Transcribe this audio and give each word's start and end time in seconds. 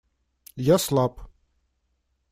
Я 0.73 0.77
слаб. 0.85 1.21